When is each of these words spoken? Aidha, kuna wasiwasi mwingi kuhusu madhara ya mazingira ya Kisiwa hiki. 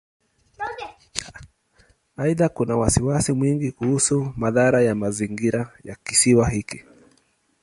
Aidha, 2.17 2.49
kuna 2.49 2.77
wasiwasi 2.77 3.31
mwingi 3.33 3.71
kuhusu 3.71 4.33
madhara 4.37 4.81
ya 4.81 4.95
mazingira 4.95 5.71
ya 5.83 5.95
Kisiwa 6.03 6.49
hiki. 6.49 6.83